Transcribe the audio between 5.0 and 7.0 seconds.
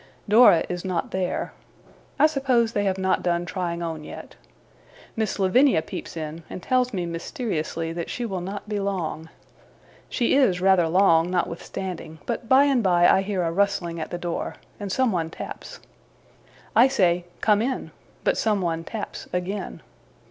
Miss Lavinia peeps in, and tells